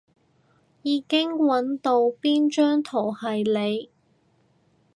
[0.81, 3.91] 已經搵到邊張圖係你